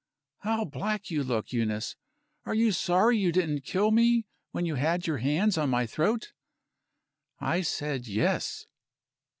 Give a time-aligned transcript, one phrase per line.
[0.39, 1.95] "How black you look, Eunice!
[2.47, 6.33] Are you sorry you didn't kill me, when you had your hands on my throat?"
[7.39, 8.65] I said: "Yes."